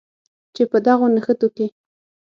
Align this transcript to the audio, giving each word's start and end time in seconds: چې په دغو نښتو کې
چې 0.55 0.63
په 0.71 0.77
دغو 0.85 1.05
نښتو 1.15 1.47
کې 1.55 1.67